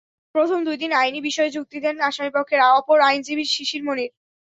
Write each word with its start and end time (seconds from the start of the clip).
প্রথম 0.35 0.59
দুই 0.67 0.77
দিন 0.81 0.91
আইনি 1.01 1.19
বিষয়ে 1.27 1.55
যুক্তি 1.55 1.77
দেন 1.79 1.95
আসামিপক্ষের 2.09 2.61
অপর 2.71 2.97
আইনজীবী 3.01 3.45
শিশির 3.47 3.83
মনির। 3.87 4.11